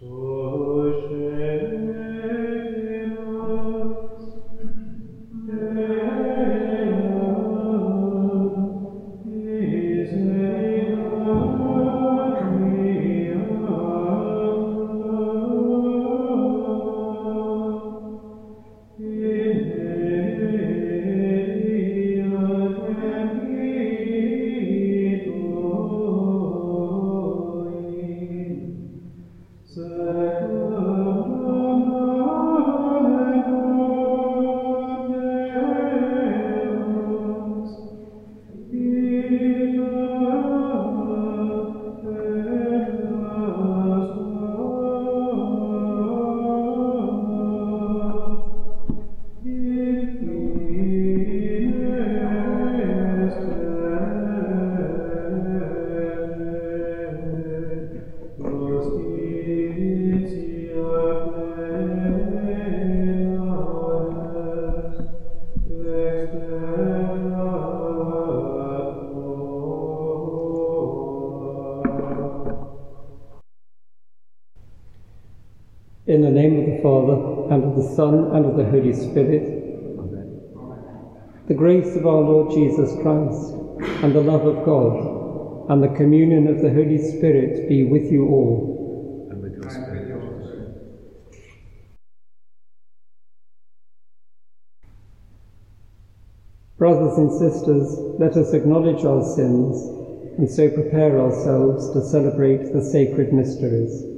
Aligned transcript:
In 0.00 0.37
the 77.78 77.94
Son, 77.94 78.34
and 78.34 78.44
of 78.44 78.56
the 78.56 78.64
Holy 78.64 78.92
Spirit. 78.92 79.42
Amen. 79.98 80.40
The 81.46 81.54
grace 81.54 81.94
of 81.96 82.06
our 82.06 82.22
Lord 82.22 82.52
Jesus 82.52 82.92
Christ, 83.02 83.54
and 84.02 84.14
the 84.14 84.20
love 84.20 84.44
of 84.44 84.64
God, 84.64 85.70
and 85.70 85.82
the 85.82 85.94
communion 85.96 86.48
of 86.48 86.60
the 86.60 86.70
Holy 86.70 86.98
Spirit 86.98 87.68
be 87.68 87.84
with 87.84 88.10
you 88.10 88.26
all. 88.26 89.28
And 89.30 89.40
with 89.42 89.52
your 89.52 89.70
spirit. 89.70 90.08
Brothers 96.78 97.18
and 97.18 97.30
sisters, 97.32 97.98
let 98.18 98.36
us 98.36 98.52
acknowledge 98.52 99.04
our 99.04 99.22
sins 99.22 99.76
and 100.38 100.48
so 100.48 100.68
prepare 100.68 101.18
ourselves 101.18 101.90
to 101.90 102.00
celebrate 102.00 102.72
the 102.72 102.80
sacred 102.80 103.32
mysteries. 103.32 104.17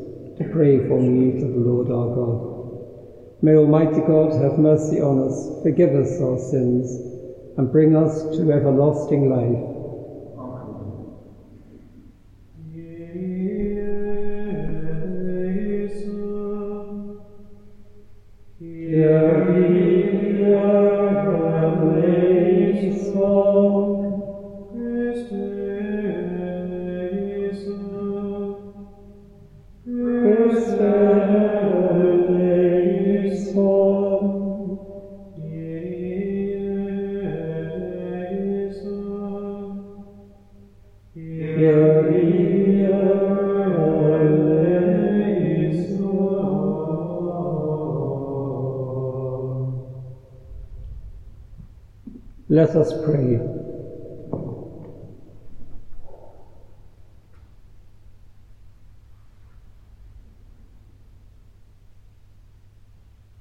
pray 0.49 0.87
for 0.87 0.99
me 0.99 1.39
to 1.39 1.45
the 1.45 1.59
Lord 1.59 1.91
our 1.91 2.15
God. 2.15 3.43
May 3.43 3.55
Almighty 3.55 4.01
God 4.01 4.33
have 4.41 4.59
mercy 4.59 5.01
on 5.01 5.29
us, 5.29 5.63
forgive 5.63 5.95
us 5.95 6.21
our 6.21 6.37
sins, 6.37 7.57
and 7.57 7.71
bring 7.71 7.95
us 7.95 8.37
to 8.37 8.51
everlasting 8.51 9.29
life. 9.29 9.70
Let 52.51 52.75
us 52.75 52.91
pray. 53.05 53.39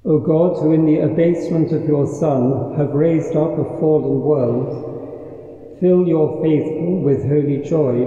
O 0.04 0.19
God, 0.30 0.62
who 0.62 0.70
in 0.70 0.86
the 0.86 1.00
abasement 1.00 1.72
of 1.72 1.88
your 1.88 2.06
Son 2.06 2.78
have 2.78 2.90
raised 2.90 3.34
up 3.34 3.50
a 3.58 3.64
fallen 3.80 4.20
world, 4.20 5.76
fill 5.80 6.06
your 6.06 6.40
faithful 6.40 7.02
with 7.02 7.26
holy 7.26 7.58
joy. 7.68 8.06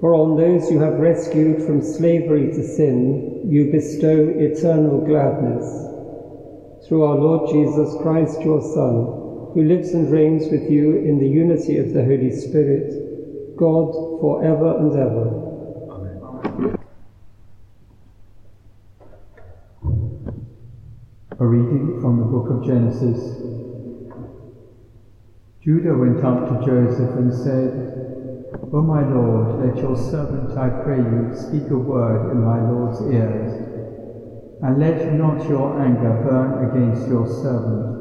For 0.00 0.14
on 0.14 0.36
those 0.36 0.70
you 0.70 0.78
have 0.80 1.00
rescued 1.00 1.62
from 1.62 1.80
slavery 1.80 2.48
to 2.48 2.62
sin, 2.62 3.40
you 3.48 3.72
bestow 3.72 4.28
eternal 4.36 5.00
gladness. 5.00 5.64
Through 6.86 7.04
our 7.04 7.16
Lord 7.16 7.52
Jesus 7.52 7.96
Christ, 8.02 8.42
your 8.42 8.60
Son, 8.60 9.54
who 9.54 9.64
lives 9.64 9.94
and 9.94 10.12
reigns 10.12 10.52
with 10.52 10.70
you 10.70 10.94
in 10.98 11.18
the 11.18 11.26
unity 11.26 11.78
of 11.78 11.94
the 11.94 12.04
Holy 12.04 12.32
Spirit, 12.36 13.56
God, 13.56 13.92
for 14.20 14.44
ever 14.44 14.76
and 14.76 14.92
ever. 14.92 15.24
Amen. 15.90 16.77
A 21.40 21.46
reading 21.46 22.00
from 22.00 22.18
the 22.18 22.24
book 22.24 22.50
of 22.50 22.66
Genesis. 22.66 23.18
Judah 25.62 25.96
went 25.96 26.24
up 26.24 26.48
to 26.48 26.66
Joseph 26.66 27.14
and 27.16 27.32
said, 27.32 27.72
O 28.72 28.82
my 28.82 29.02
Lord, 29.08 29.64
let 29.64 29.82
your 29.82 29.96
servant, 29.96 30.56
I 30.58 30.68
pray 30.82 30.98
you, 30.98 31.34
speak 31.36 31.70
a 31.70 31.76
word 31.76 32.32
in 32.32 32.44
my 32.44 32.60
Lord's 32.70 33.00
ears, 33.02 33.52
and 34.62 34.78
let 34.80 35.14
not 35.14 35.48
your 35.48 35.80
anger 35.80 36.22
burn 36.24 36.70
against 36.70 37.08
your 37.08 37.26
servant 37.26 37.98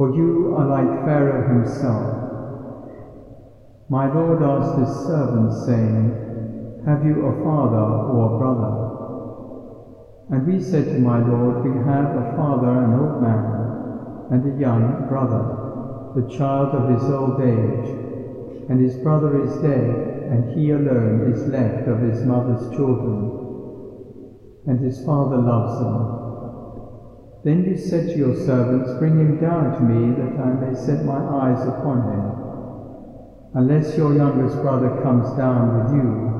for 0.00 0.16
you 0.16 0.56
are 0.56 0.64
like 0.64 1.04
Pharaoh 1.04 1.60
himself. 1.60 2.08
My 3.90 4.10
Lord 4.10 4.40
asked 4.40 4.78
his 4.78 4.88
servant, 5.06 5.52
saying, 5.52 6.80
Have 6.86 7.04
you 7.04 7.20
a 7.20 7.44
father 7.44 7.84
or 8.08 8.32
a 8.32 8.38
brother? 8.38 8.89
And 10.30 10.46
we 10.46 10.62
said 10.62 10.84
to 10.84 10.98
my 11.00 11.18
Lord, 11.26 11.64
We 11.64 11.74
have 11.90 12.14
a 12.14 12.36
father, 12.36 12.70
an 12.70 12.94
old 12.94 13.20
man, 13.20 14.30
and 14.30 14.46
a 14.46 14.60
young 14.60 15.08
brother, 15.08 15.42
the 16.14 16.30
child 16.30 16.70
of 16.70 16.88
his 16.88 17.10
old 17.10 17.42
age, 17.42 17.90
and 18.70 18.78
his 18.78 18.94
brother 19.02 19.42
is 19.42 19.60
dead, 19.60 20.30
and 20.30 20.56
he 20.56 20.70
alone 20.70 21.32
is 21.32 21.48
left 21.48 21.88
of 21.88 21.98
his 21.98 22.22
mother's 22.22 22.62
children, 22.76 23.26
and 24.68 24.78
his 24.78 25.04
father 25.04 25.36
loves 25.36 25.80
them. 25.80 26.20
Then 27.42 27.64
you 27.64 27.76
said 27.76 28.10
to 28.10 28.16
your 28.16 28.36
servants, 28.36 28.92
Bring 29.00 29.18
him 29.18 29.40
down 29.40 29.74
to 29.74 29.82
me, 29.82 30.14
that 30.14 30.38
I 30.38 30.52
may 30.52 30.76
set 30.76 31.04
my 31.04 31.18
eyes 31.18 31.66
upon 31.66 32.06
him. 32.06 32.22
Unless 33.54 33.96
your 33.96 34.14
youngest 34.14 34.62
brother 34.62 35.02
comes 35.02 35.36
down 35.36 35.74
with 35.74 35.94
you, 35.98 36.30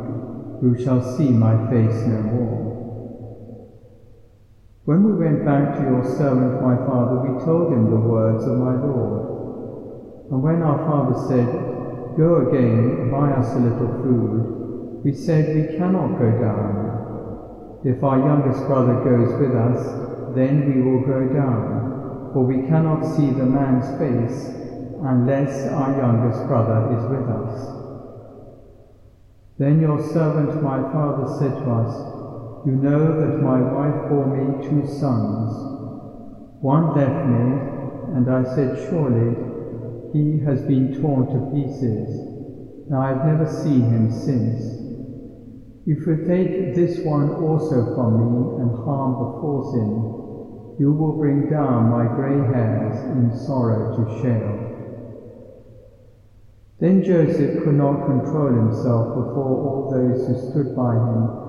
who 0.60 0.84
shall 0.84 1.00
see 1.18 1.32
my 1.32 1.56
face 1.68 2.06
no 2.06 2.22
more. 2.22 2.69
When 4.90 5.04
we 5.04 5.24
went 5.24 5.44
back 5.44 5.78
to 5.78 5.82
your 5.82 6.02
servant 6.02 6.66
my 6.66 6.74
father, 6.74 7.22
we 7.22 7.38
told 7.44 7.72
him 7.72 7.90
the 7.90 8.10
words 8.10 8.42
of 8.42 8.58
my 8.58 8.74
Lord. 8.74 9.22
And 10.32 10.42
when 10.42 10.62
our 10.66 10.82
father 10.82 11.14
said, 11.30 11.46
Go 12.18 12.50
again, 12.50 13.08
buy 13.08 13.30
us 13.38 13.54
a 13.54 13.60
little 13.60 14.02
food, 14.02 15.04
we 15.04 15.12
said, 15.12 15.54
We 15.54 15.78
cannot 15.78 16.18
go 16.18 16.34
down. 16.42 17.78
If 17.84 18.02
our 18.02 18.18
youngest 18.18 18.66
brother 18.66 18.98
goes 19.06 19.30
with 19.38 19.54
us, 19.54 20.34
then 20.34 20.66
we 20.66 20.82
will 20.82 21.06
go 21.06 21.22
down, 21.38 22.32
for 22.32 22.42
we 22.42 22.66
cannot 22.66 23.06
see 23.14 23.30
the 23.30 23.46
man's 23.46 23.86
face 23.94 24.50
unless 25.06 25.70
our 25.70 25.94
youngest 26.02 26.48
brother 26.48 26.98
is 26.98 27.04
with 27.06 27.30
us. 27.30 27.54
Then 29.56 29.80
your 29.80 30.02
servant 30.02 30.60
my 30.60 30.82
father 30.90 31.30
said 31.38 31.62
to 31.62 31.70
us, 31.70 32.19
You 32.62 32.76
know 32.76 33.18
that 33.18 33.40
my 33.42 33.62
wife 33.62 34.06
bore 34.10 34.26
me 34.26 34.60
two 34.68 34.84
sons. 34.84 35.66
One 36.60 36.94
left 36.94 37.24
me, 37.26 37.62
and 38.14 38.28
I 38.28 38.42
said, 38.42 38.76
Surely 38.76 39.34
he 40.12 40.38
has 40.40 40.62
been 40.66 40.92
torn 40.92 41.26
to 41.32 41.38
pieces. 41.52 42.36
Now 42.90 43.00
I 43.00 43.08
have 43.08 43.24
never 43.24 43.46
seen 43.46 43.88
him 43.90 44.10
since. 44.10 44.84
If 45.86 46.06
you 46.06 46.16
take 46.26 46.74
this 46.74 47.02
one 47.02 47.30
also 47.30 47.82
from 47.94 48.18
me 48.18 48.52
and 48.60 48.70
harm 48.72 49.16
befalls 49.16 49.72
him, 49.72 50.10
you 50.78 50.92
will 50.92 51.12
bring 51.18 51.48
down 51.48 51.88
my 51.88 52.04
grey 52.06 52.44
hairs 52.44 53.06
in 53.08 53.30
sorrow 53.30 53.90
to 53.94 54.04
Sheol. 54.06 54.68
Then 56.78 57.02
Joseph 57.02 57.56
could 57.64 57.76
not 57.76 58.04
control 58.04 58.52
himself 58.52 59.14
before 59.14 59.56
all 59.64 59.82
those 59.88 60.26
who 60.26 60.34
stood 60.34 60.74
by 60.74 60.98
him, 60.98 61.39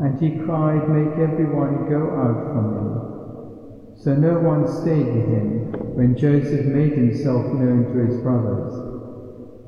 and 0.00 0.18
he 0.18 0.40
cried, 0.46 0.88
Make 0.88 1.20
everyone 1.20 1.90
go 1.92 2.08
out 2.16 2.40
from 2.56 2.66
me. 2.72 4.00
So 4.00 4.16
no 4.16 4.40
one 4.40 4.66
stayed 4.80 5.12
with 5.12 5.28
him 5.28 5.94
when 5.94 6.16
Joseph 6.16 6.64
made 6.72 6.96
himself 6.96 7.52
known 7.52 7.92
to 7.92 8.08
his 8.08 8.16
brothers. 8.22 8.72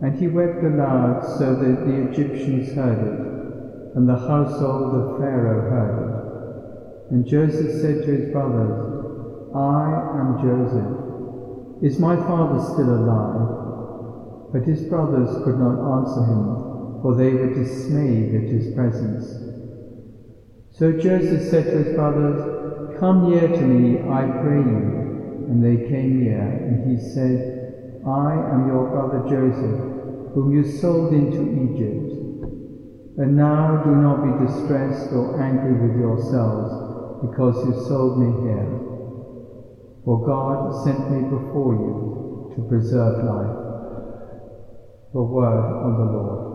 And 0.00 0.18
he 0.18 0.28
wept 0.28 0.64
aloud 0.64 1.20
so 1.36 1.52
that 1.52 1.84
the 1.84 2.08
Egyptians 2.08 2.72
heard 2.74 2.96
it, 3.04 3.94
and 3.94 4.08
the 4.08 4.16
household 4.16 4.96
of 4.96 5.18
Pharaoh 5.20 5.68
heard 5.68 6.00
it. 6.00 7.12
And 7.12 7.28
Joseph 7.28 7.82
said 7.82 8.02
to 8.02 8.10
his 8.10 8.32
brothers, 8.32 9.52
I 9.54 10.16
am 10.16 10.40
Joseph. 10.40 11.84
Is 11.84 12.00
my 12.00 12.16
father 12.16 12.58
still 12.72 12.88
alive? 12.88 14.50
But 14.50 14.64
his 14.64 14.80
brothers 14.88 15.28
could 15.44 15.58
not 15.58 15.76
answer 16.00 16.24
him, 16.24 17.02
for 17.02 17.14
they 17.14 17.34
were 17.34 17.52
dismayed 17.52 18.34
at 18.34 18.48
his 18.48 18.74
presence. 18.74 19.41
So 20.72 20.90
Joseph 20.92 21.42
said 21.42 21.70
to 21.70 21.78
his 21.78 21.94
brothers, 21.94 22.40
Come 22.98 23.22
near 23.28 23.46
to 23.48 23.64
me, 23.64 24.00
I 24.00 24.24
pray 24.40 24.62
you. 24.62 25.04
And 25.48 25.62
they 25.62 25.76
came 25.88 26.20
near, 26.20 26.40
and 26.66 26.86
he 26.88 26.96
said, 26.98 27.38
I 28.06 28.34
am 28.34 28.66
your 28.66 28.90
brother 28.90 29.20
Joseph, 29.28 29.76
whom 30.34 30.52
you 30.52 30.64
sold 30.64 31.12
into 31.12 31.42
Egypt. 31.52 32.14
And 33.18 33.36
now 33.36 33.76
do 33.84 33.96
not 33.96 34.22
be 34.22 34.32
distressed 34.32 35.12
or 35.12 35.38
angry 35.38 35.74
with 35.74 35.94
yourselves, 35.94 36.80
because 37.20 37.64
you 37.64 37.74
sold 37.74 38.18
me 38.18 38.32
here. 38.42 38.72
For 40.04 40.24
God 40.24 40.74
sent 40.74 41.10
me 41.10 41.22
before 41.22 41.74
you 41.74 42.50
to 42.56 42.62
preserve 42.62 43.22
life. 43.22 43.52
The 45.12 45.22
word 45.22 45.66
of 45.84 45.96
the 45.98 46.06
Lord. 46.06 46.51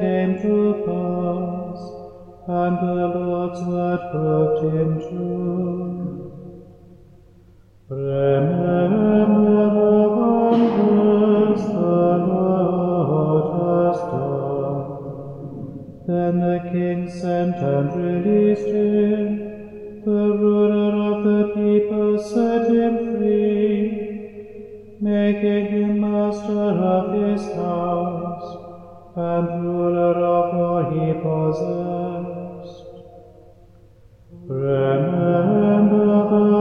Came 0.00 0.34
to 0.40 0.56
pass, 0.86 1.80
and 2.48 2.74
the 2.84 3.00
Lord's 3.18 3.60
word 3.70 4.00
proved 4.10 4.60
him 4.74 4.90
true. 4.98 6.00
Remember 7.90 8.80
the 9.76 9.98
wonders 10.16 11.62
the 11.66 12.06
Lord 12.30 13.46
has 13.60 13.98
done. 14.14 14.86
Then 16.06 16.34
the 16.46 16.58
king 16.72 17.00
sent 17.10 17.56
and 17.56 17.88
released 17.94 18.68
him. 18.68 19.28
The 20.06 20.22
ruler 20.42 20.94
of 21.10 21.18
the 21.28 21.42
people 21.54 22.12
set 22.18 22.70
him 22.70 22.94
free, 23.18 23.86
making 24.98 25.64
him 25.66 26.00
master 26.00 26.68
of 26.94 27.12
his 27.12 27.44
house 27.54 28.70
and 29.16 29.59
Remember 34.48 36.59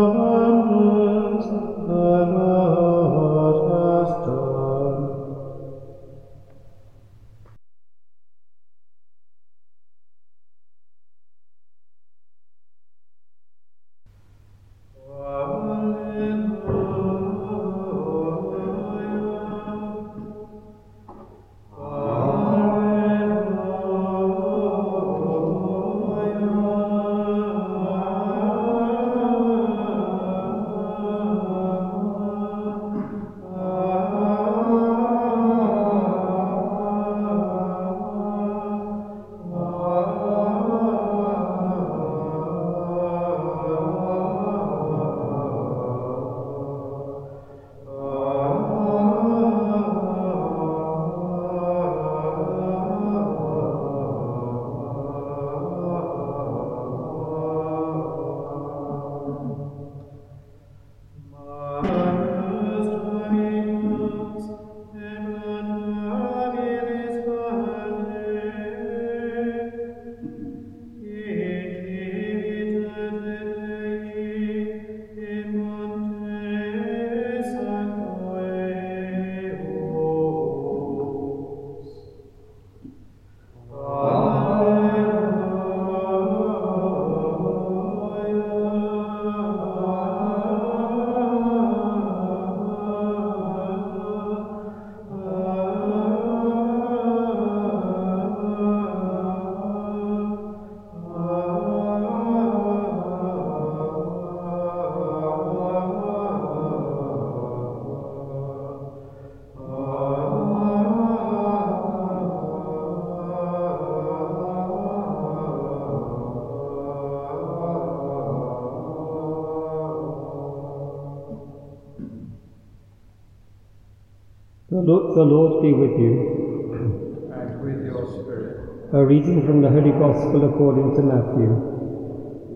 The 124.90 124.96
Lord, 124.96 125.18
the 125.18 125.24
Lord 125.24 125.62
be 125.62 125.72
with 125.72 126.00
you. 126.00 127.30
And 127.32 127.62
with 127.62 127.86
your 127.86 128.10
spirit. 128.10 128.90
A 128.92 129.06
reading 129.06 129.46
from 129.46 129.62
the 129.62 129.70
Holy 129.70 129.92
Gospel 129.92 130.50
according 130.50 130.96
to 130.96 131.04
Matthew. 131.04 131.50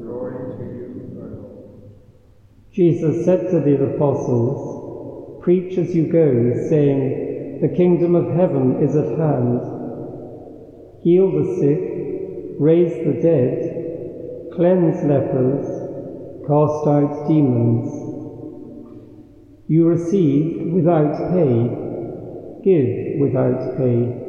Glory 0.02 0.58
to 0.58 0.64
you, 0.64 1.14
O 1.14 1.26
Lord. 1.30 1.94
Jesus 2.72 3.24
said 3.24 3.52
to 3.52 3.60
the 3.60 3.94
apostles, 3.94 5.44
Preach 5.44 5.78
as 5.78 5.94
you 5.94 6.12
go, 6.12 6.56
saying, 6.70 7.60
The 7.62 7.70
kingdom 7.70 8.16
of 8.16 8.34
heaven 8.36 8.82
is 8.82 8.96
at 8.96 9.16
hand. 9.16 9.62
Heal 11.04 11.30
the 11.38 11.58
sick, 11.60 12.58
raise 12.60 13.06
the 13.06 13.22
dead, 13.22 14.50
cleanse 14.56 15.04
lepers, 15.04 15.68
cast 16.48 16.88
out 16.88 17.28
demons. 17.28 17.94
You 19.68 19.86
receive 19.88 20.74
without 20.74 21.32
pay 21.32 21.83
give 22.64 23.20
without 23.20 23.78
pay. 23.78 24.24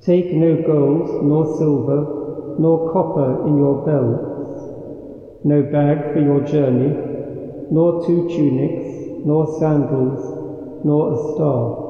Take 0.00 0.32
no 0.32 0.62
gold, 0.62 1.24
nor 1.24 1.44
silver, 1.58 2.56
nor 2.58 2.92
copper 2.92 3.46
in 3.46 3.58
your 3.58 3.84
belts, 3.84 5.44
no 5.44 5.62
bag 5.62 6.12
for 6.12 6.20
your 6.20 6.40
journey, 6.46 6.90
nor 7.70 8.06
two 8.06 8.28
tunics, 8.28 9.24
nor 9.26 9.46
sandals, 9.60 10.84
nor 10.84 11.12
a 11.12 11.16
staff. 11.34 11.88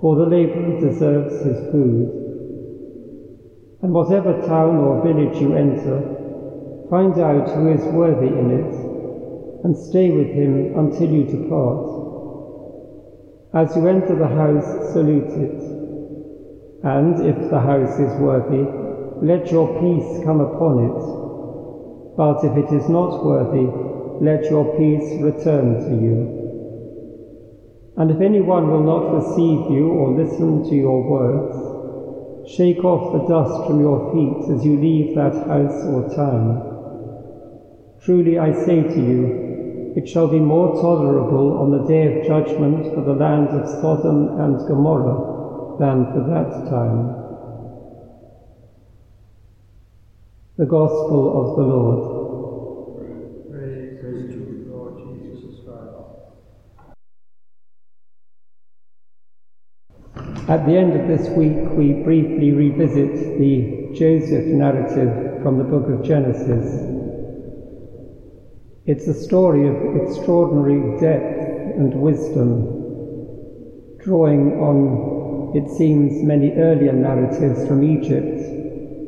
For 0.00 0.16
the 0.16 0.26
laborer 0.26 0.80
deserves 0.80 1.44
his 1.44 1.70
food. 1.70 2.24
And 3.82 3.92
whatever 3.92 4.42
town 4.46 4.76
or 4.78 5.02
village 5.02 5.40
you 5.40 5.54
enter, 5.54 6.86
find 6.90 7.18
out 7.18 7.48
who 7.50 7.68
is 7.68 7.84
worthy 7.94 8.28
in 8.28 8.50
it, 8.50 9.64
and 9.64 9.76
stay 9.76 10.10
with 10.10 10.28
him 10.28 10.76
until 10.76 11.10
you 11.10 11.24
depart. 11.24 11.95
As 13.56 13.74
you 13.74 13.86
enter 13.86 14.14
the 14.14 14.28
house, 14.28 14.92
salute 14.92 15.32
it. 15.32 15.62
And 16.84 17.24
if 17.24 17.48
the 17.48 17.58
house 17.58 17.98
is 17.98 18.12
worthy, 18.20 18.68
let 19.24 19.50
your 19.50 19.80
peace 19.80 20.22
come 20.24 20.40
upon 20.40 20.84
it. 20.84 21.00
But 22.18 22.44
if 22.44 22.52
it 22.54 22.70
is 22.76 22.86
not 22.90 23.24
worthy, 23.24 23.64
let 24.20 24.44
your 24.50 24.76
peace 24.76 25.08
return 25.22 25.80
to 25.88 25.94
you. 26.04 26.16
And 27.96 28.10
if 28.10 28.20
anyone 28.20 28.68
will 28.68 28.84
not 28.84 29.24
receive 29.24 29.70
you 29.72 29.88
or 29.88 30.10
listen 30.10 30.68
to 30.68 30.76
your 30.76 31.00
words, 31.08 31.56
shake 32.52 32.84
off 32.84 33.14
the 33.14 33.26
dust 33.26 33.66
from 33.66 33.80
your 33.80 34.12
feet 34.12 34.54
as 34.54 34.66
you 34.66 34.76
leave 34.78 35.14
that 35.14 35.32
house 35.32 35.82
or 35.86 36.14
town. 36.14 36.60
Truly 38.02 38.38
I 38.38 38.52
say 38.52 38.82
to 38.82 39.00
you, 39.00 39.45
it 39.96 40.06
shall 40.06 40.28
be 40.28 40.38
more 40.38 40.74
tolerable 40.82 41.56
on 41.56 41.70
the 41.70 41.88
day 41.88 42.20
of 42.20 42.26
judgment 42.26 42.84
for 42.94 43.00
the 43.00 43.14
land 43.14 43.48
of 43.48 43.66
Sodom 43.80 44.38
and 44.38 44.58
Gomorrah 44.68 45.78
than 45.78 46.04
for 46.12 46.20
that 46.28 46.68
time. 46.68 47.16
The 50.58 50.66
Gospel 50.66 51.40
of 51.40 51.56
the 51.56 51.62
Lord. 51.62 53.50
Praise 53.50 54.68
Lord 54.68 54.94
Jesus 55.16 55.60
Christ. 55.64 55.94
At 60.46 60.66
the 60.66 60.76
end 60.76 60.92
of 60.94 61.08
this 61.08 61.26
week, 61.30 61.70
we 61.70 62.04
briefly 62.04 62.52
revisit 62.52 63.38
the 63.38 63.94
Joseph 63.94 64.44
narrative 64.44 65.42
from 65.42 65.56
the 65.56 65.64
book 65.64 65.88
of 65.88 66.04
Genesis. 66.04 66.95
It's 68.86 69.08
a 69.08 69.14
story 69.14 69.66
of 69.66 69.96
extraordinary 69.96 71.00
depth 71.00 71.76
and 71.76 71.92
wisdom, 72.00 73.98
drawing 73.98 74.52
on, 74.62 75.56
it 75.56 75.68
seems, 75.76 76.22
many 76.22 76.52
earlier 76.52 76.92
narratives 76.92 77.66
from 77.66 77.82
Egypt 77.82 78.38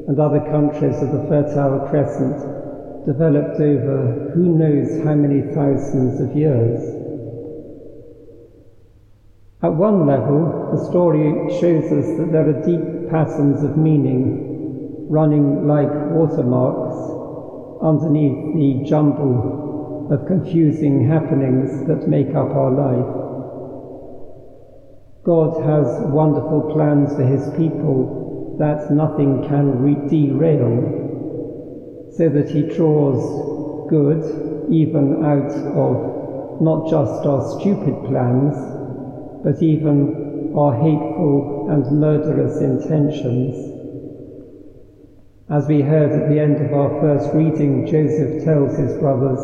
and 0.09 0.19
other 0.19 0.41
countries 0.51 1.01
of 1.01 1.13
the 1.13 1.25
Fertile 1.29 1.87
Crescent, 1.89 3.07
developed 3.07 3.61
over 3.61 4.33
who 4.35 4.59
knows 4.59 5.01
how 5.05 5.15
many 5.15 5.43
thousands 5.55 6.21
of 6.23 6.35
years. 6.35 6.83
At 9.63 9.75
one 9.75 10.09
level, 10.09 10.73
the 10.73 10.85
story 10.91 11.55
shows 11.61 11.85
us 11.93 12.19
that 12.19 12.33
there 12.33 12.49
are 12.49 12.67
deep 12.67 13.11
patterns 13.11 13.63
of 13.63 13.77
meaning 13.77 15.07
running 15.09 15.69
like 15.69 16.11
watermarks 16.11 17.15
underneath 17.81 18.57
the 18.57 18.85
jumble 18.85 19.68
of 20.11 20.27
confusing 20.27 21.07
happenings 21.07 21.87
that 21.87 22.09
make 22.09 22.35
up 22.35 22.49
our 22.49 22.71
life. 22.71 23.15
God 25.25 25.62
has 25.62 25.87
wonderful 26.09 26.71
plans 26.73 27.15
for 27.15 27.25
his 27.25 27.50
people 27.57 28.57
that 28.59 28.91
nothing 28.91 29.45
can 29.47 29.83
re- 29.83 30.09
derail, 30.09 32.11
so 32.17 32.31
that 32.31 32.49
he 32.49 32.62
draws 32.62 33.21
good 33.91 34.25
even 34.71 35.23
out 35.23 35.53
of 35.77 36.61
not 36.61 36.88
just 36.88 37.27
our 37.27 37.43
stupid 37.59 37.95
plans, 38.07 38.57
but 39.45 39.62
even 39.62 40.53
our 40.57 40.75
hateful 40.75 41.69
and 41.71 42.00
murderous 42.00 42.61
intentions. 42.61 43.75
As 45.50 45.67
we 45.67 45.81
heard 45.81 46.12
at 46.12 46.29
the 46.29 46.41
end 46.41 46.57
of 46.57 46.75
our 46.75 47.00
first 47.00 47.35
reading, 47.35 47.87
Joseph 47.87 48.45
tells 48.45 48.77
his 48.77 48.93
brothers, 48.99 49.38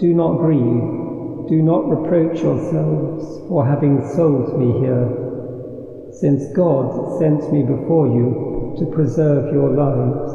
do 0.00 0.14
not 0.14 0.38
grieve, 0.38 1.48
do 1.48 1.62
not 1.62 1.88
reproach 1.88 2.40
yourselves 2.40 3.40
for 3.48 3.66
having 3.66 4.00
sold 4.14 4.58
me 4.58 4.78
here, 4.80 5.08
since 6.12 6.52
God 6.54 7.18
sent 7.18 7.52
me 7.52 7.62
before 7.62 8.06
you 8.06 8.74
to 8.78 8.86
preserve 8.94 9.52
your 9.52 9.70
lives. 9.70 10.32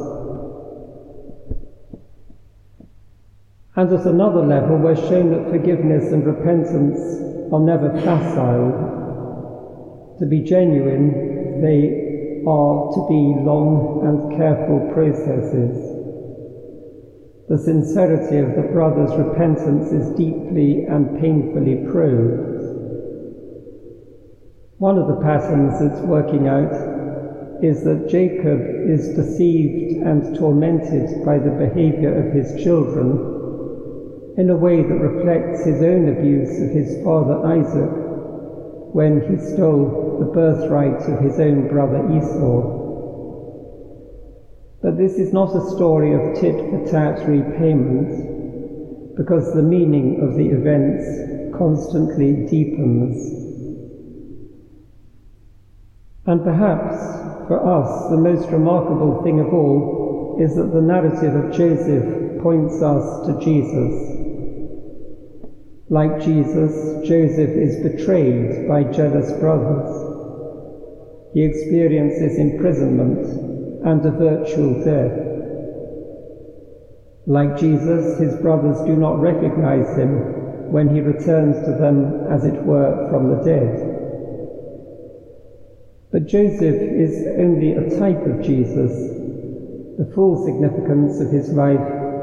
And 3.76 3.92
at 3.92 4.06
another 4.06 4.46
level, 4.46 4.78
we're 4.78 4.96
shown 4.96 5.32
that 5.32 5.50
forgiveness 5.50 6.12
and 6.12 6.26
repentance 6.26 7.00
are 7.52 7.60
never 7.60 7.90
facile. 8.02 8.92
To 10.20 10.26
be 10.26 10.42
genuine, 10.42 11.62
they 11.62 12.44
are 12.46 12.92
to 12.94 13.08
be 13.08 13.36
long 13.42 14.02
and 14.06 14.38
careful 14.38 14.92
processes. 14.94 16.03
The 17.50 17.58
sincerity 17.58 18.38
of 18.38 18.56
the 18.56 18.72
brother's 18.72 19.14
repentance 19.18 19.92
is 19.92 20.16
deeply 20.16 20.86
and 20.86 21.20
painfully 21.20 21.86
proved. 21.92 22.64
One 24.78 24.98
of 24.98 25.08
the 25.08 25.22
patterns 25.22 25.82
it's 25.82 26.02
working 26.02 26.48
out 26.48 26.74
is 27.62 27.84
that 27.84 28.10
Jacob 28.10 28.60
is 28.62 29.16
deceived 29.16 30.04
and 30.04 30.36
tormented 30.38 31.26
by 31.26 31.38
the 31.38 31.52
behavior 31.52 32.14
of 32.14 32.34
his 32.34 32.64
children 32.64 34.36
in 34.38 34.50
a 34.50 34.56
way 34.56 34.82
that 34.82 35.00
reflects 35.00 35.66
his 35.66 35.82
own 35.82 36.08
abuse 36.08 36.62
of 36.62 36.70
his 36.70 37.04
father 37.04 37.46
Isaac 37.46 37.92
when 38.94 39.22
he 39.30 39.38
stole 39.38 40.18
the 40.20 40.32
birthright 40.34 41.02
of 41.10 41.20
his 41.20 41.40
own 41.40 41.68
brother 41.68 42.10
Esau. 42.18 42.83
But 44.84 44.98
this 44.98 45.14
is 45.14 45.32
not 45.32 45.56
a 45.56 45.70
story 45.70 46.12
of 46.14 46.36
tit 46.36 46.58
for 46.58 46.86
tat 46.86 47.26
repayment, 47.26 49.16
because 49.16 49.54
the 49.54 49.64
meaning 49.64 50.20
of 50.20 50.36
the 50.36 50.50
events 50.50 51.56
constantly 51.58 52.46
deepens. 52.48 53.16
And 56.26 56.44
perhaps, 56.44 56.98
for 57.48 57.66
us, 57.66 58.10
the 58.10 58.18
most 58.18 58.50
remarkable 58.50 59.24
thing 59.24 59.40
of 59.40 59.54
all 59.54 60.38
is 60.42 60.54
that 60.58 60.74
the 60.74 60.82
narrative 60.82 61.34
of 61.34 61.54
Joseph 61.54 62.42
points 62.42 62.82
us 62.82 63.26
to 63.26 63.40
Jesus. 63.40 63.94
Like 65.88 66.20
Jesus, 66.26 67.08
Joseph 67.08 67.52
is 67.52 67.90
betrayed 67.90 68.68
by 68.68 68.84
jealous 68.84 69.32
brothers. 69.40 71.32
He 71.34 71.42
experiences 71.44 72.38
imprisonment 72.38 73.53
and 73.86 74.06
a 74.06 74.12
virtual 74.12 74.84
death. 74.84 75.34
Like 77.26 77.58
Jesus, 77.58 78.20
his 78.20 78.36
brothers 78.42 78.80
do 78.86 78.96
not 78.96 79.22
recognize 79.22 79.98
him 79.98 80.72
when 80.72 80.94
he 80.94 81.02
returns 81.02 81.56
to 81.66 81.72
them, 81.72 82.28
as 82.30 82.46
it 82.46 82.64
were, 82.64 83.08
from 83.10 83.30
the 83.30 83.44
dead. 83.44 83.94
But 86.12 86.28
Joseph 86.28 86.76
is 86.76 87.28
only 87.40 87.74
a 87.74 87.98
type 87.98 88.26
of 88.26 88.44
Jesus. 88.44 88.92
The 89.98 90.12
full 90.14 90.44
significance 90.46 91.20
of 91.20 91.32
his 91.32 91.50
life 91.54 91.80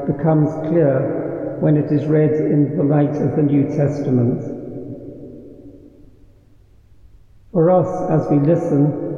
becomes 0.07 0.49
clear 0.67 1.57
when 1.61 1.77
it 1.77 1.91
is 1.91 2.05
read 2.05 2.31
in 2.31 2.75
the 2.77 2.83
light 2.83 3.15
of 3.15 3.35
the 3.35 3.43
New 3.43 3.67
Testament. 3.75 4.41
For 7.51 7.69
us, 7.69 8.09
as 8.09 8.29
we 8.31 8.39
listen, 8.39 9.10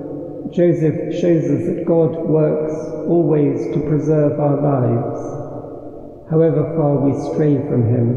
Joseph 0.54 1.20
shows 1.20 1.50
us 1.50 1.66
that 1.66 1.86
God 1.88 2.14
works 2.30 2.74
always 3.10 3.74
to 3.74 3.80
preserve 3.90 4.40
our 4.40 4.62
lives, 4.62 6.30
however 6.30 6.76
far 6.78 7.02
we 7.02 7.14
stray 7.34 7.58
from 7.58 7.90
Him. 7.90 8.08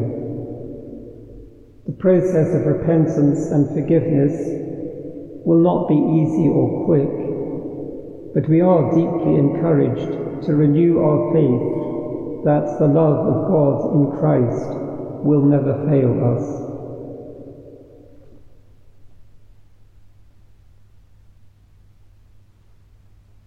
The 1.86 1.96
process 1.96 2.52
of 2.52 2.66
repentance 2.66 3.46
and 3.46 3.72
forgiveness 3.72 4.36
will 5.46 5.62
not 5.64 5.88
be 5.88 5.94
easy 5.96 6.48
or 6.52 6.84
quick, 6.84 7.08
but 8.34 8.50
we 8.50 8.60
are 8.60 8.92
deeply 8.92 9.36
encouraged 9.36 10.44
to 10.44 10.54
renew 10.54 11.00
our 11.00 11.32
faith 11.32 12.44
that 12.44 12.76
the 12.78 12.86
love 12.86 13.16
of 13.32 13.48
God 13.48 13.96
in 13.96 14.18
Christ 14.18 14.68
will 15.24 15.40
never 15.40 15.72
fail 15.88 16.12
us. 16.36 16.65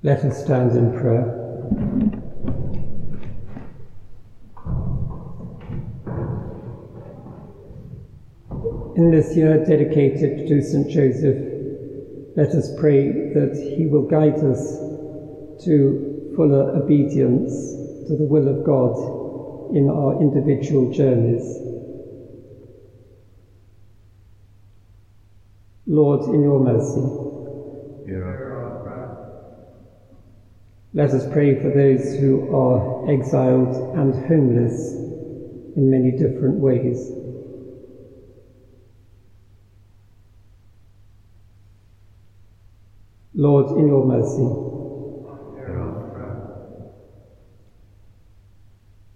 Let 0.02 0.24
us 0.24 0.46
stand 0.46 0.72
in 0.78 0.94
prayer. 0.98 1.26
In 8.96 9.12
this 9.12 9.36
year 9.36 9.58
dedicated 9.66 10.48
to 10.48 10.62
St. 10.62 10.90
Joseph, 10.90 11.36
let 12.38 12.56
us 12.56 12.74
pray 12.80 13.10
that 13.34 13.76
he 13.78 13.88
will 13.88 14.08
guide 14.08 14.42
us 14.42 14.80
to 15.66 16.32
fuller 16.34 16.78
obedience 16.78 17.52
to 18.08 18.16
the 18.16 18.24
will 18.24 18.48
of 18.48 18.64
God 18.64 18.96
in 19.76 19.90
our 19.90 20.14
individual 20.22 20.94
journeys. 20.94 21.60
Lord, 25.88 26.24
in 26.34 26.42
your 26.42 26.64
mercy, 26.64 27.29
let 30.94 31.12
us 31.12 31.32
pray 31.32 31.54
for 31.62 31.70
those 31.70 32.16
who 32.18 32.56
are 32.56 33.08
exiled 33.08 33.76
and 33.96 34.16
homeless 34.28 34.94
in 35.76 35.90
many 35.90 36.12
different 36.12 36.60
ways. 36.60 37.12
Lord, 43.36 43.78
in 43.78 43.88
your 43.88 44.04
mercy. 44.04 44.70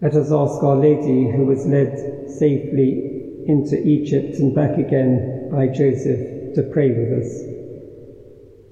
Let 0.01 0.15
us 0.15 0.31
ask 0.31 0.61
Our 0.61 0.75
Lady, 0.75 1.31
who 1.31 1.45
was 1.45 1.65
led 1.65 2.29
safely 2.29 3.45
into 3.47 3.81
Egypt 3.87 4.37
and 4.37 4.53
back 4.53 4.77
again 4.77 5.47
by 5.49 5.67
Joseph, 5.67 6.55
to 6.55 6.61
pray 6.61 6.91
with 6.91 7.23
us. 7.23 7.43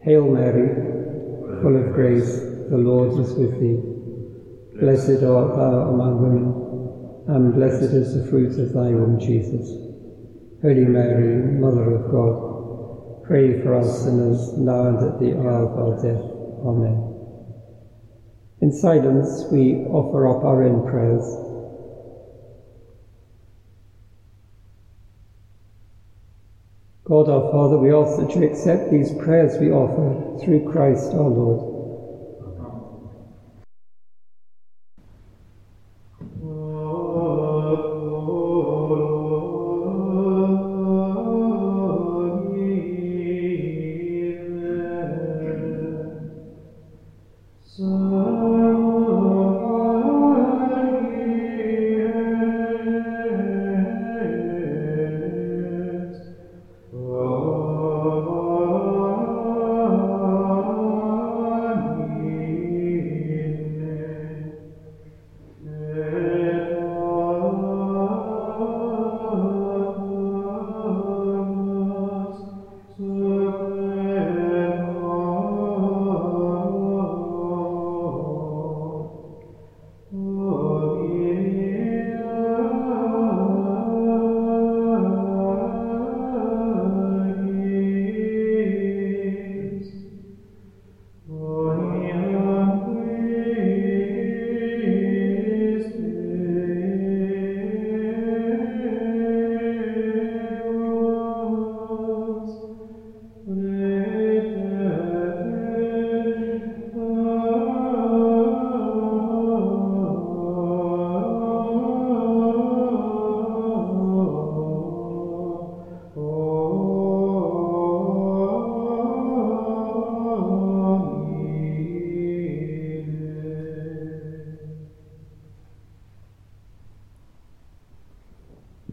Hail 0.04 0.28
Mary, 0.28 0.68
full 1.62 1.78
of 1.78 1.94
grace, 1.94 2.61
the 2.72 2.78
Lord 2.78 3.20
is 3.20 3.36
with 3.36 3.60
thee. 3.60 4.80
Blessed 4.80 5.22
art 5.24 5.58
thou 5.58 5.92
among 5.92 6.22
women, 6.24 7.28
and 7.28 7.54
blessed 7.54 7.92
is 7.92 8.16
the 8.16 8.24
fruit 8.30 8.58
of 8.58 8.72
thy 8.72 8.92
womb, 8.96 9.20
Jesus. 9.20 9.68
Holy 10.62 10.86
Mary, 10.86 11.60
Mother 11.60 11.92
of 11.92 12.10
God, 12.10 12.52
Pray 13.28 13.62
for 13.62 13.76
us 13.76 14.04
sinners, 14.04 14.58
now 14.58 14.88
and 14.88 15.00
at 15.04 15.20
the 15.20 15.38
hour 15.38 15.68
of 15.68 15.78
our 15.78 16.02
death. 16.02 16.24
Amen. 16.66 17.04
In 18.62 18.72
silence, 18.72 19.46
we 19.52 19.76
offer 19.92 20.28
up 20.28 20.44
our 20.46 20.64
own 20.64 20.88
prayers. 20.90 21.24
God 27.04 27.28
our 27.28 27.52
Father, 27.52 27.78
we 27.78 27.92
ask 27.92 28.18
that 28.18 28.34
you 28.36 28.44
accept 28.44 28.92
these 28.92 29.12
prayers 29.12 29.60
we 29.60 29.70
offer 29.70 30.40
through 30.44 30.72
Christ 30.72 31.14
our 31.14 31.30
Lord. 31.30 31.71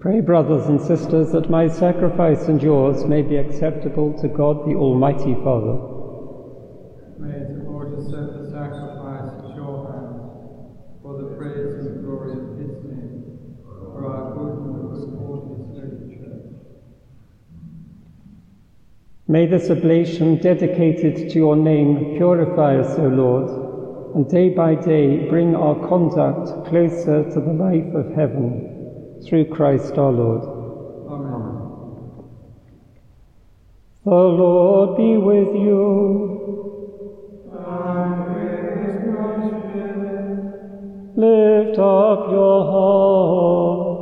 Pray, 0.08 0.22
brothers 0.22 0.64
and 0.68 0.80
sisters, 0.80 1.32
that 1.32 1.50
my 1.50 1.68
sacrifice 1.68 2.48
and 2.48 2.62
yours 2.62 3.04
may 3.04 3.20
be 3.20 3.36
acceptable 3.36 4.18
to 4.22 4.26
God 4.26 4.66
the 4.66 4.74
Almighty 4.74 5.34
Father. 5.44 5.76
May 7.18 7.44
the 7.44 7.64
Lord 7.68 7.92
accept 7.92 8.32
the 8.32 8.48
sacrifice 8.50 9.36
at 9.36 9.54
your 9.54 9.92
hands 9.92 10.32
for 11.02 11.20
the 11.20 11.36
praise 11.36 11.84
and 11.84 12.02
glory 12.02 12.32
of 12.40 12.56
his 12.56 12.84
name, 12.84 13.58
for 13.66 14.06
our 14.06 14.32
good 14.32 14.52
and 14.56 14.64
the 14.64 14.80
good 14.80 14.86
of 14.86 14.96
his 14.96 15.12
holy 15.18 15.76
church. 15.76 16.56
May 19.26 19.44
this 19.44 19.68
oblation 19.68 20.38
dedicated 20.40 21.30
to 21.32 21.38
your 21.38 21.54
name 21.54 22.16
purify 22.16 22.78
us, 22.78 22.98
O 22.98 23.08
Lord, 23.08 24.16
and 24.16 24.26
day 24.26 24.48
by 24.48 24.74
day 24.74 25.28
bring 25.28 25.54
our 25.54 25.74
conduct 25.86 26.66
closer 26.66 27.24
to 27.24 27.40
the 27.40 27.52
life 27.52 27.94
of 27.94 28.14
heaven 28.14 28.67
through 29.28 29.44
Christ 29.44 29.92
our 29.98 30.10
Lord. 30.10 30.42
Amen. 31.10 31.58
The 34.04 34.10
Lord 34.10 34.96
be 34.96 35.16
with 35.18 35.54
you. 35.54 36.48
Lift 41.16 41.78
up 41.78 42.30
your 42.30 42.64
hearts. 42.72 43.98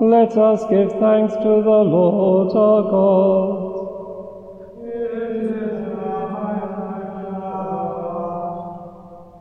Let 0.00 0.36
us 0.36 0.60
give 0.68 0.90
thanks 1.00 1.34
to 1.34 1.40
the 1.42 1.80
Lord 1.94 2.54
our 2.54 2.82
God. 2.90 3.75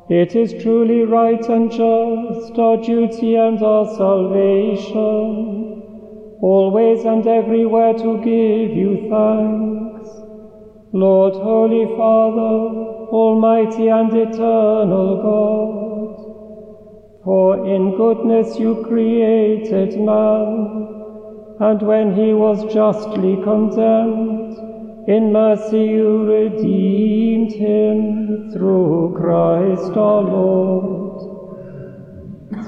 It 0.07 0.35
is 0.35 0.53
truly 0.61 1.01
right 1.01 1.43
and 1.49 1.71
just, 1.71 2.59
our 2.59 2.77
duty 2.77 3.33
and 3.33 3.59
our 3.63 3.87
salvation, 3.87 5.81
always 6.41 7.03
and 7.05 7.25
everywhere 7.25 7.93
to 7.93 8.17
give 8.23 8.69
you 8.77 9.09
thanks. 9.09 10.09
Lord, 10.91 11.33
Holy 11.33 11.85
Father, 11.97 12.75
Almighty 13.09 13.87
and 13.87 14.15
eternal 14.15 15.17
God, 15.23 16.17
for 17.23 17.65
in 17.65 17.97
goodness 17.97 18.59
you 18.59 18.85
created 18.87 19.99
man, 19.99 21.01
and 21.59 21.81
when 21.81 22.13
he 22.13 22.31
was 22.31 22.71
justly 22.71 23.37
condemned, 23.43 24.34
in 25.07 25.31
mercy 25.31 25.83
you 25.83 26.25
redeemed 26.25 27.51
him 27.51 28.49
through 28.51 29.13
Christ 29.15 29.95
our 29.95 30.23
Lord. 30.23 31.21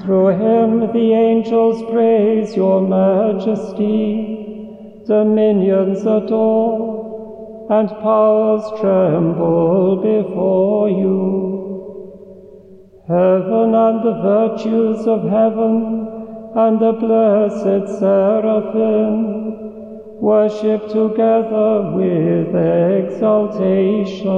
Through 0.02 0.28
him 0.28 0.92
the 0.92 1.14
angels 1.14 1.82
praise 1.90 2.54
your 2.54 2.80
majesty, 2.80 5.02
dominions 5.06 6.02
adore, 6.02 7.66
and 7.70 7.88
powers 7.88 8.62
tremble 8.80 9.96
before 9.96 10.88
you. 10.88 11.58
Heaven 13.08 13.74
and 13.74 14.04
the 14.04 14.14
virtues 14.22 15.08
of 15.08 15.24
heaven 15.24 16.06
and 16.54 16.78
the 16.78 16.92
blessed 16.92 17.98
seraphim 17.98 19.67
worship 20.20 20.88
together 20.88 21.92
with 21.94 22.54
exaltation. 23.06 24.28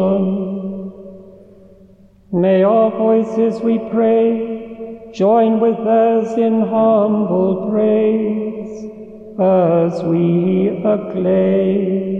May 2.33 2.63
our 2.63 2.91
voices, 2.91 3.61
we 3.61 3.79
pray, 3.91 5.11
join 5.13 5.59
with 5.59 5.77
theirs 5.79 6.39
in 6.39 6.61
humble 6.61 7.71
praise 7.71 8.85
as 9.41 10.03
we 10.05 10.69
acclaim. 10.85 12.20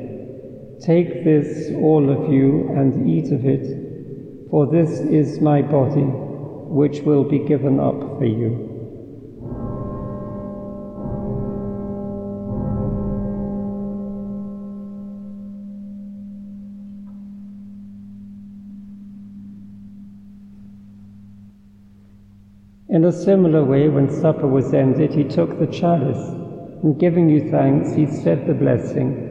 Take 0.81 1.23
this, 1.23 1.71
all 1.75 2.09
of 2.09 2.33
you, 2.33 2.67
and 2.75 3.07
eat 3.07 3.31
of 3.31 3.45
it, 3.45 4.49
for 4.49 4.65
this 4.65 4.99
is 5.01 5.39
my 5.39 5.61
body, 5.61 6.01
which 6.01 7.01
will 7.01 7.23
be 7.23 7.37
given 7.37 7.79
up 7.79 7.99
for 8.17 8.25
you. 8.25 8.67
In 22.89 23.05
a 23.05 23.11
similar 23.11 23.63
way, 23.63 23.87
when 23.87 24.09
supper 24.09 24.47
was 24.47 24.73
ended, 24.73 25.13
he 25.13 25.25
took 25.25 25.59
the 25.59 25.67
chalice, 25.67 26.29
and 26.81 26.99
giving 26.99 27.29
you 27.29 27.51
thanks, 27.51 27.93
he 27.93 28.07
said 28.07 28.47
the 28.47 28.55
blessing 28.55 29.30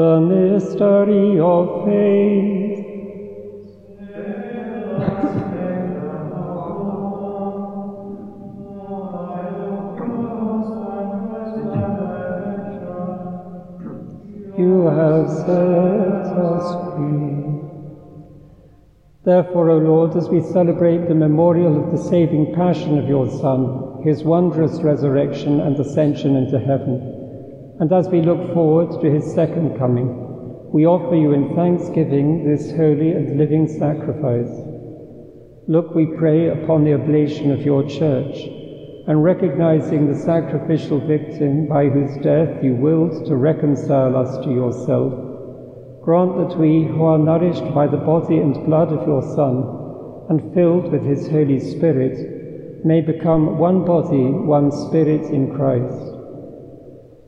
The 0.00 0.18
mystery 0.18 1.38
of 1.38 1.84
faith. 1.84 2.78
you 14.56 14.86
have 14.86 15.28
set 15.28 15.48
us 16.32 16.96
free. 16.96 17.60
Therefore, 19.24 19.68
O 19.68 19.76
Lord, 19.76 20.16
as 20.16 20.30
we 20.30 20.40
celebrate 20.40 21.08
the 21.08 21.14
memorial 21.14 21.76
of 21.84 21.92
the 21.92 22.02
saving 22.08 22.54
passion 22.54 22.96
of 22.96 23.06
your 23.06 23.28
Son, 23.28 24.02
his 24.02 24.24
wondrous 24.24 24.80
resurrection 24.80 25.60
and 25.60 25.78
ascension 25.78 26.36
into 26.36 26.58
heaven, 26.58 27.29
and 27.80 27.90
as 27.94 28.08
we 28.08 28.20
look 28.20 28.52
forward 28.52 29.00
to 29.00 29.10
his 29.10 29.24
second 29.32 29.78
coming, 29.78 30.70
we 30.70 30.84
offer 30.84 31.14
you 31.14 31.32
in 31.32 31.56
thanksgiving 31.56 32.44
this 32.44 32.70
holy 32.72 33.12
and 33.12 33.38
living 33.38 33.66
sacrifice. 33.66 34.52
Look, 35.66 35.94
we 35.94 36.04
pray, 36.04 36.50
upon 36.50 36.84
the 36.84 36.92
oblation 36.92 37.50
of 37.50 37.62
your 37.62 37.82
church, 37.88 38.36
and 39.06 39.24
recognizing 39.24 40.06
the 40.06 40.18
sacrificial 40.18 41.00
victim 41.00 41.68
by 41.68 41.86
whose 41.86 42.22
death 42.22 42.62
you 42.62 42.74
willed 42.74 43.24
to 43.26 43.36
reconcile 43.36 44.14
us 44.14 44.36
to 44.44 44.50
yourself, 44.50 45.14
grant 46.04 46.36
that 46.36 46.58
we, 46.58 46.84
who 46.84 47.02
are 47.04 47.18
nourished 47.18 47.74
by 47.74 47.86
the 47.86 47.96
body 47.96 48.36
and 48.36 48.66
blood 48.66 48.92
of 48.92 49.08
your 49.08 49.22
Son, 49.34 50.28
and 50.28 50.52
filled 50.52 50.92
with 50.92 51.02
his 51.02 51.28
Holy 51.28 51.58
Spirit, 51.58 52.84
may 52.84 53.00
become 53.00 53.56
one 53.56 53.86
body, 53.86 54.28
one 54.28 54.70
spirit 54.70 55.32
in 55.32 55.54
Christ. 55.54 56.19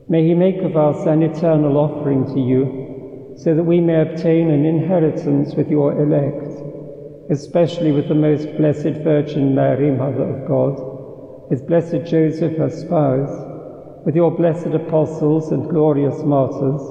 May 0.09 0.27
he 0.27 0.33
make 0.33 0.57
of 0.57 0.75
us 0.75 1.05
an 1.05 1.23
eternal 1.23 1.77
offering 1.77 2.25
to 2.33 2.39
you, 2.39 3.35
so 3.37 3.55
that 3.55 3.63
we 3.63 3.79
may 3.79 4.01
obtain 4.01 4.49
an 4.49 4.65
inheritance 4.65 5.55
with 5.55 5.69
your 5.69 5.93
elect, 5.93 7.31
especially 7.31 7.93
with 7.93 8.09
the 8.09 8.15
most 8.15 8.45
blessed 8.57 9.01
Virgin 9.01 9.55
Mary, 9.55 9.91
Mother 9.91 10.23
of 10.23 10.47
God, 10.47 11.49
with 11.49 11.65
blessed 11.67 12.05
Joseph, 12.05 12.57
her 12.57 12.69
spouse, 12.69 14.05
with 14.05 14.15
your 14.15 14.31
blessed 14.31 14.67
apostles 14.67 15.51
and 15.51 15.69
glorious 15.69 16.21
martyrs, 16.23 16.81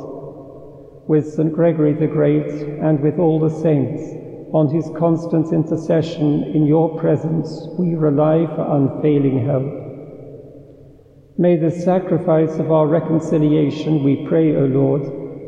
with 1.07 1.31
St. 1.35 1.53
Gregory 1.53 1.93
the 1.93 2.07
Great, 2.07 2.49
and 2.81 3.01
with 3.01 3.19
all 3.19 3.39
the 3.39 3.51
saints, 3.51 4.03
on 4.55 4.71
whose 4.71 4.91
constant 4.99 5.53
intercession 5.53 6.45
in 6.55 6.65
your 6.65 6.99
presence 6.99 7.69
we 7.79 7.95
rely 7.95 8.47
for 8.57 8.77
unfailing 8.77 9.45
help. 9.45 9.82
May 11.39 11.57
the 11.57 11.71
sacrifice 11.71 12.59
of 12.59 12.71
our 12.71 12.87
reconciliation, 12.87 14.05
we 14.05 14.27
pray, 14.27 14.55
O 14.55 14.67
Lord, 14.67 15.03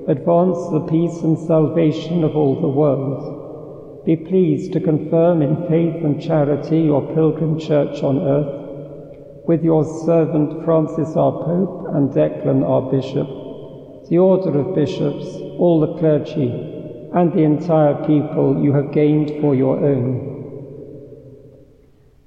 advance 0.09 0.57
the 0.70 0.87
peace 0.90 1.20
and 1.20 1.38
salvation 1.38 2.25
of 2.25 2.35
all 2.35 2.59
the 2.59 2.68
world. 2.68 4.05
Be 4.07 4.16
pleased 4.16 4.73
to 4.73 4.81
confirm 4.81 5.42
in 5.42 5.68
faith 5.68 6.03
and 6.03 6.23
charity 6.23 6.81
your 6.81 7.03
pilgrim 7.14 7.59
church 7.59 8.03
on 8.03 8.18
earth 8.18 9.44
with 9.47 9.62
your 9.62 9.85
servant 10.07 10.64
Francis 10.64 11.16
our 11.16 11.33
Pope 11.44 11.94
and 11.94 12.09
Declan 12.11 12.66
our 12.66 12.90
Bishop, 12.90 14.09
the 14.09 14.16
order 14.16 14.59
of 14.59 14.75
bishops, 14.75 15.37
all 15.59 15.81
the 15.81 15.99
clergy, 15.99 16.51
and 17.14 17.31
the 17.31 17.42
entire 17.42 17.94
people 18.07 18.62
you 18.62 18.73
have 18.73 18.92
gained 18.92 19.38
for 19.42 19.55
your 19.55 19.77
own. 19.77 20.34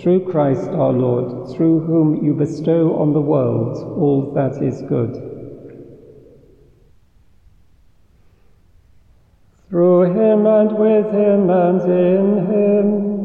through 0.00 0.20
Christ 0.30 0.68
our 0.70 0.92
Lord, 0.92 1.56
through 1.56 1.80
whom 1.80 2.24
you 2.24 2.34
bestow 2.34 2.96
on 2.96 3.12
the 3.12 3.20
world 3.20 3.76
all 3.98 4.32
that 4.34 4.62
is 4.62 4.82
good. 4.82 5.12
Through 9.68 10.02
him 10.14 10.46
and 10.46 10.78
with 10.78 11.06
him 11.12 11.50
and 11.50 11.82
in 11.82 12.46
him, 12.46 13.18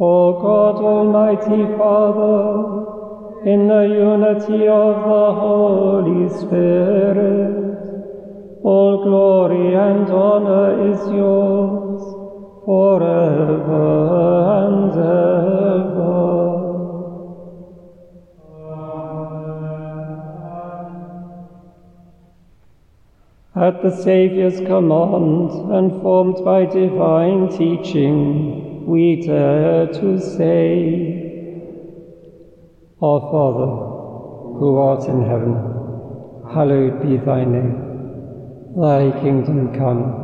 O 0.00 0.38
God 0.40 0.76
Almighty 0.76 1.64
Father, 1.76 3.50
in 3.50 3.66
the 3.66 3.82
unity 3.82 4.68
of 4.68 4.96
the 4.96 5.32
Holy 5.40 6.28
Spirit. 6.40 7.64
All 8.62 9.02
glory 9.02 9.74
and 9.74 10.08
honor 10.08 10.92
is 10.92 11.00
yours 11.12 11.83
forever 12.64 13.86
and 14.66 14.92
ever. 14.92 15.44
At 23.56 23.82
the 23.82 23.90
Saviour's 24.02 24.58
command 24.58 25.50
and 25.72 26.02
formed 26.02 26.44
by 26.44 26.64
divine 26.64 27.50
teaching, 27.50 28.84
we 28.86 29.22
dare 29.22 29.86
to 29.86 30.20
say, 30.20 31.20
our 33.00 33.20
Father, 33.20 33.94
who 34.58 34.76
art 34.76 35.04
in 35.08 35.24
heaven, 35.24 35.54
hallowed 36.52 37.02
be 37.02 37.16
thy 37.16 37.44
name. 37.44 38.74
Thy 38.76 39.10
kingdom 39.20 39.72
come, 39.72 40.23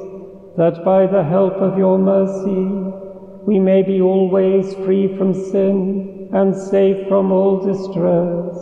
that 0.57 0.83
by 0.83 1.07
the 1.07 1.23
help 1.23 1.53
of 1.53 1.77
your 1.77 1.97
mercy 1.97 3.01
we 3.45 3.59
may 3.59 3.81
be 3.81 4.01
always 4.01 4.73
free 4.85 5.07
from 5.17 5.33
sin 5.33 6.29
and 6.33 6.55
safe 6.55 7.07
from 7.07 7.31
all 7.31 7.59
distress, 7.59 8.55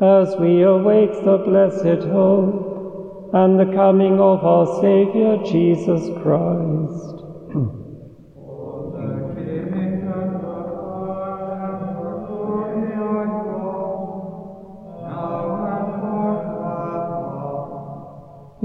as 0.00 0.36
we 0.40 0.62
await 0.62 1.12
the 1.24 1.38
blessed 1.38 2.06
hope 2.08 3.30
and 3.32 3.58
the 3.58 3.74
coming 3.74 4.20
of 4.20 4.44
our 4.44 4.66
Saviour 4.80 5.42
Jesus 5.44 6.08
Christ. 6.22 7.15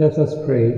Let 0.00 0.16
us 0.16 0.34
pray. 0.46 0.70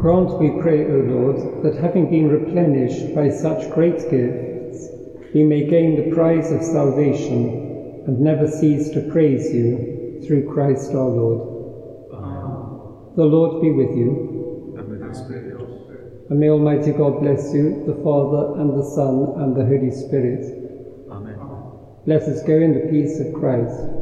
Grant, 0.00 0.36
we 0.40 0.60
pray, 0.60 0.84
O 0.84 0.98
Lord, 0.98 1.62
that 1.62 1.80
having 1.80 2.10
been 2.10 2.28
replenished 2.28 3.14
by 3.14 3.30
such 3.30 3.70
great 3.70 4.10
gifts, 4.10 4.88
we 5.32 5.44
may 5.44 5.68
gain 5.70 5.94
the 5.94 6.12
prize 6.12 6.50
of 6.50 6.64
salvation 6.64 8.02
and 8.08 8.18
never 8.18 8.48
cease 8.48 8.90
to 8.90 9.08
praise 9.12 9.54
you 9.54 10.24
through 10.26 10.52
Christ 10.52 10.90
our 10.90 11.06
Lord. 11.06 12.10
Amen. 12.14 13.14
The 13.14 13.26
Lord 13.26 13.62
be 13.62 13.70
with 13.70 13.96
you. 13.96 14.74
And 14.76 14.88
with 14.88 14.98
your 14.98 15.14
spirit. 15.14 16.26
And 16.30 16.40
may 16.40 16.50
Almighty 16.50 16.90
God 16.90 17.20
bless 17.20 17.54
you, 17.54 17.84
the 17.86 18.02
Father, 18.02 18.60
and 18.60 18.76
the 18.76 18.82
Son, 18.82 19.34
and 19.40 19.54
the 19.54 19.64
Holy 19.64 19.92
Spirit. 19.92 20.42
Amen. 21.12 21.38
Let 22.06 22.22
us 22.22 22.42
go 22.42 22.54
in 22.54 22.74
the 22.74 22.90
peace 22.90 23.20
of 23.20 23.32
Christ. 23.34 23.97